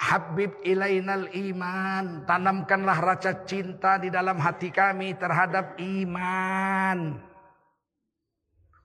Habib 0.00 0.64
ilainal 0.64 1.28
iman. 1.28 2.24
Tanamkanlah 2.24 2.98
rasa 3.04 3.44
cinta 3.44 4.00
di 4.00 4.08
dalam 4.08 4.40
hati 4.40 4.72
kami 4.72 5.12
terhadap 5.20 5.76
iman. 5.76 7.20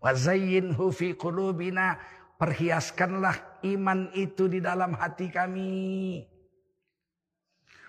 Wazayyinhu 0.04 0.92
fi 0.92 1.16
qulubina. 1.16 1.96
Perhiaskanlah 2.36 3.64
iman 3.64 4.12
itu 4.12 4.52
di 4.52 4.60
dalam 4.60 4.92
hati 5.00 5.32
kami. 5.32 6.20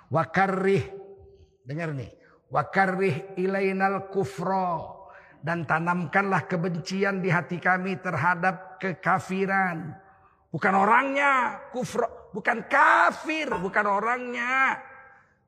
Wakarrih. 0.06 0.86
Dengar 1.66 1.90
nih. 1.98 2.14
Wakarrih 2.46 3.34
ilainal 3.42 4.06
kufro 4.14 4.96
dan 5.42 5.66
tanamkanlah 5.66 6.46
kebencian 6.46 7.22
di 7.22 7.30
hati 7.30 7.58
kami 7.58 7.98
terhadap 7.98 8.78
kekafiran. 8.78 9.94
Bukan 10.50 10.74
orangnya, 10.78 11.62
kufur, 11.74 12.06
bukan 12.36 12.68
kafir, 12.68 13.48
bukan 13.48 13.86
orangnya. 13.88 14.76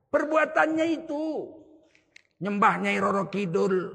Perbuatannya 0.09 0.87
itu. 0.89 1.53
Nyembah 2.41 2.75
Nyai 2.81 2.97
Roro 2.97 3.29
Kidul. 3.29 3.93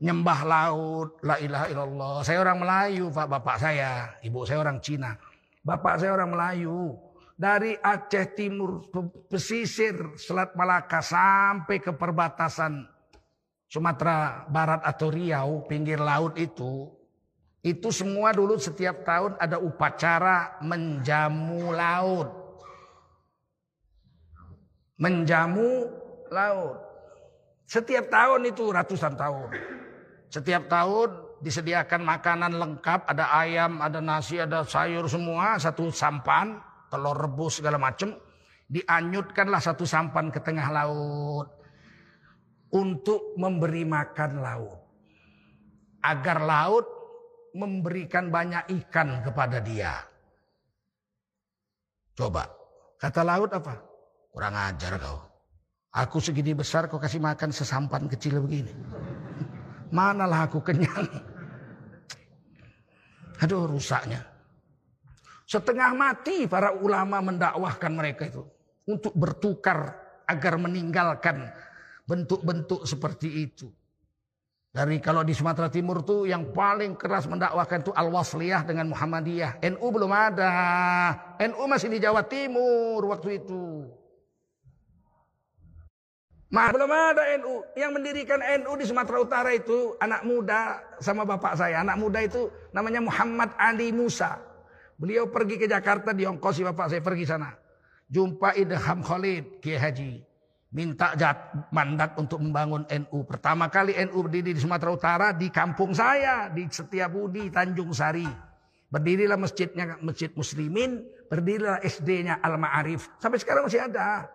Nyembah 0.00 0.40
laut, 0.48 1.20
la 1.22 1.36
ilaha 1.38 1.66
illallah. 1.70 2.14
Saya 2.26 2.42
orang 2.42 2.58
Melayu, 2.58 3.12
Pak 3.14 3.28
Bapak 3.30 3.56
saya. 3.62 4.16
Ibu 4.24 4.42
saya 4.42 4.58
orang 4.64 4.82
Cina. 4.82 5.14
Bapak 5.62 6.02
saya 6.02 6.16
orang 6.18 6.34
Melayu. 6.34 6.98
Dari 7.40 7.72
Aceh 7.72 8.36
Timur, 8.36 8.84
pesisir, 9.32 10.12
Selat 10.20 10.52
Malaka 10.56 11.00
sampai 11.00 11.80
ke 11.80 11.96
perbatasan 11.96 12.84
Sumatera 13.64 14.44
Barat 14.44 14.84
atau 14.84 15.08
Riau, 15.08 15.64
pinggir 15.64 15.96
laut 15.96 16.36
itu, 16.36 16.99
itu 17.60 17.92
semua 17.92 18.32
dulu 18.32 18.56
setiap 18.56 19.04
tahun 19.04 19.36
ada 19.36 19.60
upacara 19.60 20.56
menjamu 20.64 21.76
laut. 21.76 22.28
Menjamu 24.96 25.88
laut. 26.32 26.80
Setiap 27.68 28.08
tahun 28.08 28.48
itu 28.48 28.72
ratusan 28.72 29.12
tahun. 29.12 29.48
Setiap 30.32 30.72
tahun 30.72 31.08
disediakan 31.44 32.00
makanan 32.00 32.52
lengkap, 32.56 33.04
ada 33.12 33.28
ayam, 33.44 33.84
ada 33.84 34.00
nasi, 34.00 34.40
ada 34.40 34.64
sayur 34.64 35.04
semua, 35.04 35.60
satu 35.60 35.92
sampan, 35.92 36.56
telur 36.88 37.16
rebus 37.16 37.60
segala 37.60 37.76
macam. 37.76 38.16
Dianyutkanlah 38.72 39.60
satu 39.60 39.84
sampan 39.84 40.32
ke 40.32 40.40
tengah 40.40 40.70
laut 40.72 41.48
untuk 42.72 43.36
memberi 43.36 43.84
makan 43.84 44.40
laut. 44.40 44.80
Agar 46.00 46.40
laut 46.40 46.99
memberikan 47.54 48.30
banyak 48.30 48.68
ikan 48.82 49.24
kepada 49.24 49.58
dia. 49.58 49.94
Coba, 52.14 52.46
kata 53.00 53.22
laut 53.24 53.50
apa? 53.54 53.74
Kurang 54.30 54.54
ajar 54.54 55.00
kau. 55.00 55.18
Aku 55.90 56.22
segini 56.22 56.54
besar 56.54 56.86
kau 56.86 57.02
kasih 57.02 57.18
makan 57.18 57.50
sesampan 57.50 58.06
kecil 58.06 58.38
begini. 58.44 58.70
Manalah 59.96 60.46
aku 60.46 60.62
kenyang. 60.62 61.08
Aduh 63.40 63.66
rusaknya. 63.66 64.22
Setengah 65.50 65.90
mati 65.98 66.46
para 66.46 66.70
ulama 66.78 67.18
mendakwahkan 67.18 67.90
mereka 67.90 68.30
itu. 68.30 68.46
Untuk 68.86 69.10
bertukar 69.18 69.98
agar 70.30 70.54
meninggalkan 70.62 71.50
bentuk-bentuk 72.06 72.86
seperti 72.86 73.50
itu. 73.50 73.66
Dari 74.70 75.02
kalau 75.02 75.26
di 75.26 75.34
Sumatera 75.34 75.66
Timur 75.66 76.06
tuh 76.06 76.30
yang 76.30 76.54
paling 76.54 76.94
keras 76.94 77.26
mendakwakan 77.26 77.82
itu 77.82 77.90
Al-Wasliyah 77.90 78.62
dengan 78.62 78.86
Muhammadiyah. 78.94 79.58
NU 79.66 79.86
belum 79.90 80.14
ada. 80.14 80.54
NU 81.42 81.62
masih 81.66 81.90
di 81.90 81.98
Jawa 81.98 82.22
Timur 82.22 83.02
waktu 83.10 83.42
itu. 83.42 83.90
Mah 86.54 86.70
belum 86.70 86.86
ada 86.86 87.34
NU. 87.42 87.66
Yang 87.74 87.90
mendirikan 87.98 88.38
NU 88.62 88.72
di 88.78 88.86
Sumatera 88.86 89.18
Utara 89.18 89.50
itu 89.50 89.98
anak 89.98 90.22
muda 90.22 90.78
sama 91.02 91.26
bapak 91.26 91.58
saya. 91.58 91.82
Anak 91.82 91.98
muda 91.98 92.22
itu 92.22 92.46
namanya 92.70 93.02
Muhammad 93.02 93.50
Ali 93.58 93.90
Musa. 93.90 94.38
Beliau 94.94 95.26
pergi 95.26 95.58
ke 95.58 95.66
Jakarta 95.66 96.14
di 96.14 96.22
diongkosi 96.22 96.62
bapak 96.62 96.94
saya 96.94 97.02
pergi 97.02 97.26
sana. 97.26 97.50
Jumpa 98.06 98.54
Idham 98.54 99.02
Khalid, 99.02 99.58
Kiai 99.58 99.82
Haji 99.82 100.29
minta 100.70 101.18
jat, 101.18 101.50
mandat 101.74 102.14
untuk 102.14 102.38
membangun 102.38 102.86
NU. 102.86 103.26
Pertama 103.26 103.66
kali 103.66 103.98
NU 104.06 104.22
berdiri 104.22 104.54
di 104.54 104.60
Sumatera 104.62 104.90
Utara 104.94 105.34
di 105.34 105.50
kampung 105.50 105.90
saya 105.90 106.46
di 106.50 106.66
Setiabudi 106.70 107.50
Tanjung 107.50 107.90
Sari. 107.90 108.50
Berdirilah 108.90 109.38
masjidnya 109.38 110.02
Masjid 110.02 110.34
Muslimin, 110.34 111.06
berdirilah 111.30 111.78
SD-nya 111.78 112.42
Al 112.42 112.58
Ma'arif. 112.58 113.06
Sampai 113.22 113.38
sekarang 113.38 113.70
masih 113.70 113.86
ada. 113.86 114.26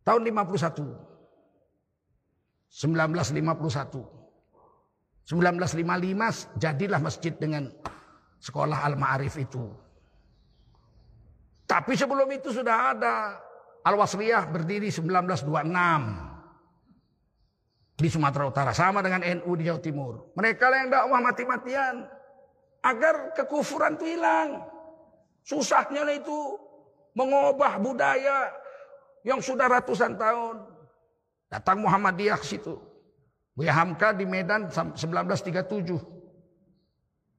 Tahun 0.00 0.24
51. 0.24 0.96
1951. 2.72 5.28
1955 5.28 6.56
jadilah 6.56 7.00
masjid 7.04 7.36
dengan 7.36 7.68
sekolah 8.40 8.80
Al 8.80 8.96
Ma'arif 8.96 9.36
itu. 9.36 9.76
Tapi 11.68 12.00
sebelum 12.00 12.32
itu 12.32 12.48
sudah 12.48 12.96
ada 12.96 13.36
Al-Wasliyah 13.86 14.50
berdiri 14.50 14.90
1926 14.90 16.28
di 17.98 18.06
Sumatera 18.06 18.46
Utara 18.46 18.70
sama 18.70 19.02
dengan 19.02 19.26
NU 19.26 19.50
di 19.58 19.66
Jawa 19.66 19.82
Timur. 19.82 20.30
Mereka 20.38 20.70
yang 20.70 20.90
dakwah 20.90 21.18
mati-matian 21.18 22.06
agar 22.86 23.34
kekufuran 23.34 23.98
itu 23.98 24.18
hilang. 24.18 24.62
Susahnya 25.42 26.06
itu 26.14 26.58
mengubah 27.18 27.82
budaya 27.82 28.54
yang 29.26 29.42
sudah 29.42 29.66
ratusan 29.66 30.14
tahun. 30.14 30.62
Datang 31.50 31.82
Muhammadiyah 31.82 32.38
ke 32.38 32.46
situ. 32.46 32.78
Buya 33.58 33.74
Hamka 33.74 34.14
di 34.14 34.22
Medan 34.22 34.70
1937. 34.70 35.98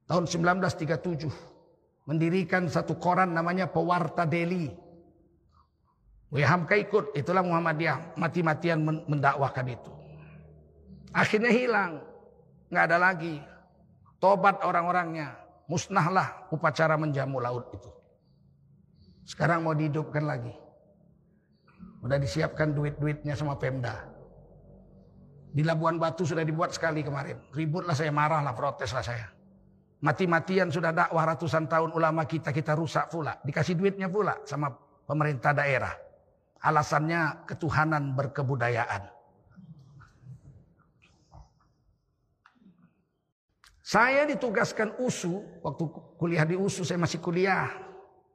Tahun 0.09 0.25
1937 0.25 2.09
mendirikan 2.09 2.65
satu 2.65 2.97
koran 2.97 3.31
namanya 3.31 3.69
Pewarta 3.69 4.25
Deli. 4.25 4.73
Buya 6.29 6.45
Hamka 6.45 6.77
ikut, 6.77 7.17
itulah 7.17 7.41
Muhammadiyah 7.41 8.13
mati-matian 8.13 8.85
mendakwakan 8.85 9.65
itu. 9.73 9.91
Akhirnya 11.09 11.49
hilang, 11.49 12.05
nggak 12.69 12.85
ada 12.85 12.97
lagi. 13.01 13.41
Tobat 14.21 14.61
orang-orangnya, 14.61 15.33
musnahlah 15.65 16.45
upacara 16.53 17.01
menjamu 17.01 17.41
laut 17.41 17.73
itu. 17.73 17.89
Sekarang 19.25 19.65
mau 19.65 19.73
dihidupkan 19.73 20.21
lagi. 20.21 20.53
Udah 22.05 22.21
disiapkan 22.21 22.77
duit-duitnya 22.77 23.33
sama 23.33 23.57
Pemda. 23.57 24.05
Di 25.49 25.65
Labuan 25.65 25.97
Batu 25.97 26.29
sudah 26.29 26.45
dibuat 26.45 26.77
sekali 26.77 27.01
kemarin. 27.01 27.41
Ributlah 27.49 27.97
saya, 27.97 28.13
marahlah, 28.13 28.53
proteslah 28.53 29.01
saya. 29.01 29.33
Mati-matian 29.99 30.69
sudah 30.69 30.93
dakwah 30.93 31.25
ratusan 31.25 31.65
tahun 31.65 31.89
ulama 31.91 32.23
kita, 32.29 32.53
kita 32.53 32.77
rusak 32.77 33.09
pula. 33.09 33.41
Dikasih 33.41 33.73
duitnya 33.73 34.07
pula 34.07 34.37
sama 34.45 34.69
pemerintah 35.09 35.57
daerah. 35.57 36.08
Alasannya 36.59 37.47
ketuhanan 37.47 38.15
berkebudayaan. 38.19 39.07
Saya 43.89 44.27
ditugaskan 44.29 45.01
USU, 45.01 45.41
waktu 45.65 45.83
kuliah 46.21 46.45
di 46.45 46.53
USU 46.53 46.85
saya 46.85 47.01
masih 47.01 47.17
kuliah. 47.17 47.73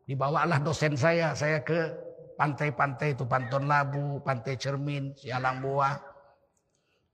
Dibawalah 0.03 0.59
dosen 0.59 0.99
saya, 0.99 1.31
saya 1.39 1.63
ke 1.63 1.95
pantai-pantai 2.35 3.15
itu 3.15 3.23
Panton 3.23 3.71
Labu, 3.71 4.19
Pantai 4.27 4.59
Cermin, 4.59 5.15
Sialang 5.15 5.63
Buah 5.63 5.95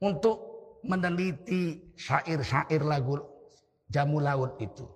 untuk 0.00 0.40
meneliti 0.88 1.92
syair-syair 2.00 2.80
lagu 2.80 3.20
Jamu 3.92 4.24
Laut 4.24 4.56
itu. 4.56 4.88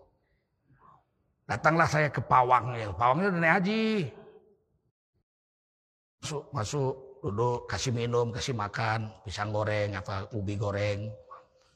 Datanglah 1.44 1.85
saya 1.85 2.09
ke 2.09 2.24
Pawang 2.24 2.72
ya. 2.81 2.88
Pawang 2.96 3.20
itu 3.20 3.31
naik 3.37 3.55
haji. 3.61 3.85
Masuk, 6.24 6.48
masuk, 6.56 7.20
duduk, 7.20 7.68
kasih 7.68 7.92
minum, 7.92 8.32
kasih 8.32 8.56
makan, 8.56 9.12
pisang 9.28 9.52
goreng, 9.52 9.92
apa 9.92 10.24
ubi 10.32 10.56
goreng. 10.56 11.12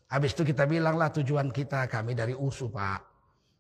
Habis 0.09 0.33
itu 0.33 0.41
kita 0.49 0.65
bilanglah 0.65 1.13
tujuan 1.13 1.53
kita, 1.53 1.85
kami 1.85 2.17
dari 2.17 2.33
USU 2.33 2.73
Pak. 2.73 2.97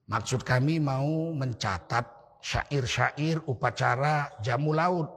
Maksud 0.09 0.48
kami 0.48 0.81
mau 0.81 1.37
mencatat 1.37 2.09
syair-syair 2.40 3.44
upacara 3.44 4.33
jamu 4.40 4.72
laut. 4.72 5.12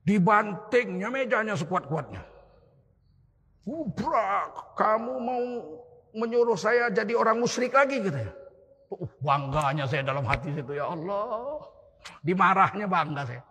Dibantingnya 0.00 1.12
mejanya 1.12 1.52
sekuat-kuatnya. 1.52 2.24
Ubrak, 3.68 4.80
kamu 4.80 5.12
mau 5.20 5.44
menyuruh 6.16 6.56
saya 6.56 6.88
jadi 6.88 7.12
orang 7.12 7.36
musyrik 7.36 7.76
lagi 7.76 8.00
gitu 8.00 8.16
ya. 8.16 8.32
Uh, 8.88 9.04
bangganya 9.20 9.84
saya 9.84 10.08
dalam 10.08 10.24
hati 10.24 10.56
itu 10.56 10.72
ya 10.72 10.88
Allah. 10.88 11.60
Dimarahnya 12.24 12.88
bangga 12.88 13.28
saya. 13.28 13.44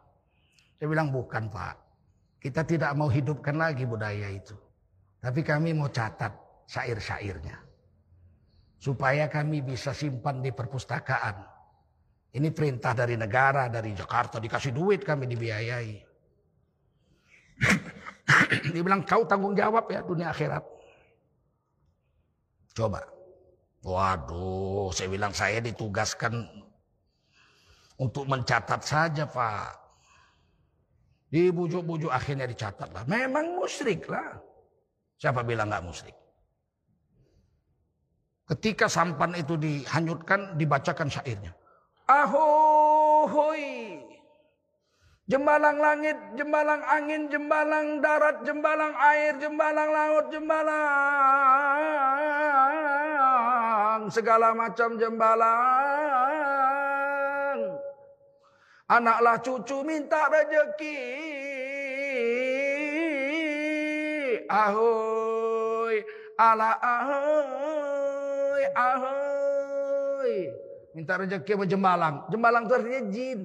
Saya 0.76 0.88
bilang 0.92 1.10
bukan 1.12 1.48
pak. 1.48 1.76
Kita 2.40 2.62
tidak 2.62 2.94
mau 2.94 3.10
hidupkan 3.10 3.58
lagi 3.58 3.88
budaya 3.88 4.30
itu. 4.30 4.54
Tapi 5.18 5.42
kami 5.42 5.74
mau 5.74 5.90
catat 5.90 6.30
syair-syairnya. 6.70 7.58
Supaya 8.78 9.26
kami 9.26 9.66
bisa 9.66 9.96
simpan 9.96 10.46
di 10.46 10.54
perpustakaan. 10.54 11.42
Ini 12.36 12.52
perintah 12.52 12.94
dari 12.94 13.18
negara, 13.18 13.72
dari 13.72 13.96
Jakarta. 13.96 14.38
Dikasih 14.38 14.76
duit 14.76 15.02
kami 15.02 15.26
dibiayai. 15.26 15.92
Dia 18.76 18.82
bilang 18.84 19.08
kau 19.08 19.24
tanggung 19.26 19.56
jawab 19.56 19.90
ya 19.90 20.04
dunia 20.04 20.30
akhirat. 20.30 20.62
Coba. 22.76 23.02
Waduh, 23.86 24.90
saya 24.92 25.08
bilang 25.14 25.32
saya 25.32 25.62
ditugaskan 25.62 26.46
untuk 28.02 28.26
mencatat 28.28 28.82
saja 28.82 29.30
Pak. 29.30 29.85
Dibujuk-bujuk 31.36 32.08
akhirnya 32.08 32.48
dicatat 32.48 32.96
lah. 32.96 33.04
Memang 33.12 33.60
musyrik 33.60 34.08
lah. 34.08 34.40
Siapa 35.20 35.44
bilang 35.44 35.68
nggak 35.68 35.84
musyrik? 35.84 36.16
Ketika 38.48 38.88
sampan 38.88 39.36
itu 39.36 39.60
dihanyutkan, 39.60 40.56
dibacakan 40.56 41.12
syairnya. 41.12 41.52
Ahoy. 42.08 44.00
Jembalang 45.26 45.82
langit, 45.82 46.16
jembalang 46.38 46.86
angin, 46.86 47.28
jembalang 47.28 48.00
darat, 48.00 48.46
jembalang 48.46 48.94
air, 48.96 49.34
jembalang 49.42 49.90
laut, 49.90 50.30
jembalang 50.30 51.66
segala 54.14 54.54
macam 54.54 55.02
jembalang. 55.02 55.95
Anaklah 58.86 59.42
cucu 59.42 59.82
minta 59.82 60.30
rezeki. 60.30 61.00
Ahoy, 64.46 66.06
ala 66.38 66.78
ahoy, 66.78 68.64
ahoy. 68.78 70.34
Minta 70.94 71.18
rezeki 71.18 71.58
sama 71.58 71.66
jembalang. 71.66 72.16
Jembalang 72.30 72.70
itu 72.70 72.74
artinya 72.78 73.02
jin. 73.10 73.42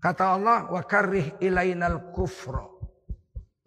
Kata 0.00 0.24
Allah, 0.32 0.58
wa 0.72 0.80
karrih 0.80 1.36
ilainal 1.44 2.08
kufro. 2.16 2.80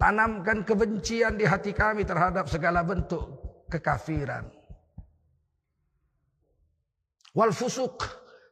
Tanamkan 0.01 0.65
kebencian 0.65 1.37
di 1.37 1.45
hati 1.45 1.77
kami 1.77 2.09
terhadap 2.09 2.49
segala 2.49 2.81
bentuk 2.81 3.37
kekafiran. 3.69 4.58
Wal 7.39 7.55
fusuk. 7.55 8.03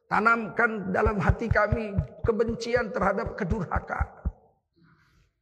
Tanamkan 0.08 0.88
dalam 0.88 1.20
hati 1.20 1.52
kami 1.52 1.92
kebencian 2.24 2.88
terhadap 2.88 3.36
kedurhakaan. 3.36 4.08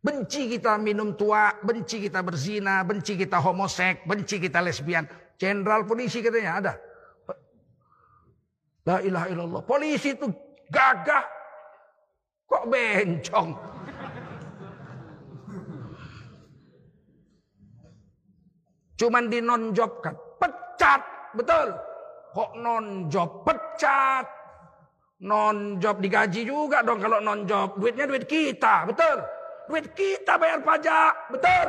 Benci 0.02 0.50
kita 0.50 0.74
minum 0.74 1.14
tua, 1.14 1.54
benci 1.62 2.02
kita 2.02 2.26
berzina, 2.26 2.82
benci 2.82 3.14
kita 3.14 3.38
homosek, 3.38 4.02
benci 4.02 4.42
kita 4.42 4.58
lesbian. 4.58 5.06
Jenderal 5.38 5.86
polisi 5.86 6.18
katanya 6.18 6.52
ada. 6.58 6.74
La 8.90 8.98
ilaha 9.06 9.26
illallah. 9.30 9.62
Polisi 9.62 10.18
itu 10.18 10.26
gagah. 10.74 11.22
Kok 12.50 12.64
bencong? 12.66 13.50
Cuman 18.98 19.24
di 19.30 19.38
non 19.38 19.70
job 19.70 20.02
kan. 20.02 20.14
Pecat. 20.42 21.02
Betul. 21.38 21.95
Kok 22.36 22.52
non 22.60 23.08
job? 23.08 23.48
Pecat. 23.48 24.28
Non 25.24 25.80
job 25.80 25.96
digaji 26.04 26.44
juga 26.44 26.84
dong 26.84 27.00
kalau 27.00 27.24
non 27.24 27.48
job. 27.48 27.80
Duitnya 27.80 28.04
duit 28.04 28.28
kita. 28.28 28.84
Betul. 28.84 29.24
Duit 29.72 29.88
kita 29.96 30.36
bayar 30.36 30.60
pajak. 30.60 31.32
Betul. 31.32 31.66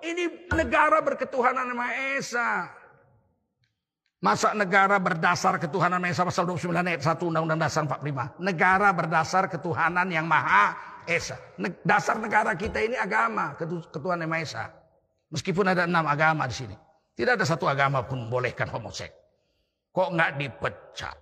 Ini 0.00 0.48
negara 0.56 1.04
berketuhanan 1.04 1.76
Maha 1.76 2.16
Esa. 2.16 2.72
Masa 4.24 4.56
negara 4.56 4.96
berdasar 4.96 5.60
ketuhanan 5.60 6.00
Maha 6.00 6.16
Esa 6.16 6.24
pasal 6.24 6.48
29 6.48 6.72
ayat 6.72 7.04
1 7.04 7.20
Undang-Undang 7.20 7.60
Dasar 7.60 7.84
45. 7.84 8.40
Negara 8.40 8.88
berdasar 8.96 9.44
ketuhanan 9.52 10.08
yang 10.08 10.24
Maha 10.24 10.72
Esa. 11.04 11.36
Dasar 11.84 12.16
negara 12.16 12.56
kita 12.56 12.80
ini 12.80 12.96
agama, 12.96 13.52
ketuhanan 13.92 14.24
Maha 14.24 14.40
Esa. 14.40 14.64
Meskipun 15.28 15.68
ada 15.68 15.84
enam 15.84 16.08
agama 16.08 16.48
di 16.48 16.56
sini. 16.56 16.76
Tidak 17.12 17.36
ada 17.36 17.44
satu 17.44 17.68
agama 17.68 18.00
pun 18.08 18.32
bolehkan 18.32 18.72
homoseks. 18.72 19.19
Kok 19.90 20.08
nggak 20.14 20.38
dipecat? 20.38 21.16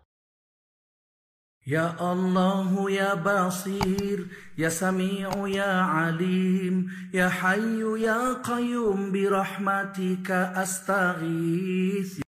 Ya 1.68 1.92
Allah 2.00 2.72
ya 2.88 3.12
Basir 3.12 4.32
ya 4.56 4.72
Sami'u 4.72 5.44
ya 5.44 6.08
Alim 6.08 6.88
ya 7.12 7.28
Hayyu 7.28 8.00
ya 8.00 8.40
Qayyum 8.40 9.12
bi 9.12 9.28
rahmatika 9.28 10.56
astaghith 10.56 12.24